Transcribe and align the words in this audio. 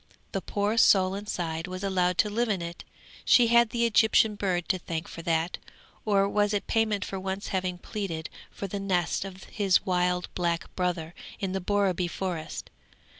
The 0.31 0.41
poor 0.41 0.77
soul 0.79 1.13
inside 1.13 1.67
was 1.67 1.83
allowed 1.83 2.17
to 2.17 2.29
live 2.31 2.49
in 2.49 2.59
it; 2.63 2.83
she 3.23 3.49
had 3.49 3.69
the 3.69 3.85
Egyptian 3.85 4.33
bird 4.33 4.67
to 4.69 4.79
thank 4.79 5.07
for 5.07 5.21
that; 5.21 5.59
or 6.05 6.27
was 6.27 6.55
it 6.55 6.65
payment 6.65 7.05
for 7.05 7.19
once 7.19 7.49
having 7.49 7.77
pleaded 7.77 8.27
for 8.49 8.65
the 8.65 8.79
nest 8.79 9.23
of 9.23 9.43
his 9.43 9.85
wild 9.85 10.27
black 10.33 10.75
brother 10.75 11.13
in 11.39 11.51
the 11.51 11.61
Borreby 11.61 12.07
Forest? 12.07 12.71